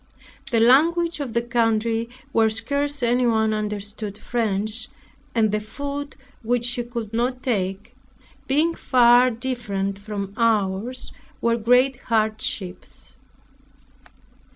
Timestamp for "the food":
5.51-6.15